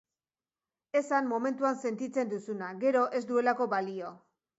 Esan 1.01 1.27
momentuan 1.33 1.77
sentitzen 1.89 2.31
duzuna, 2.31 2.71
gero 2.85 3.05
ez 3.19 3.21
duelako 3.33 3.69
balio. 3.75 4.11